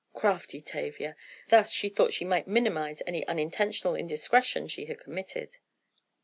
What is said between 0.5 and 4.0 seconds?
Tavia! Thus, she thought she might minimize any unintentional